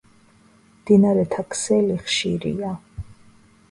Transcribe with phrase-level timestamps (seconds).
[0.79, 2.77] მდინარეთა ქსელი ხშირია.